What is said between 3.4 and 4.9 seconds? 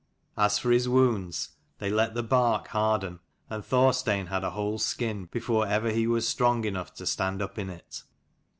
and Thorstein had a whole